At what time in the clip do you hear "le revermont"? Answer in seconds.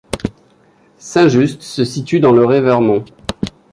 2.31-3.05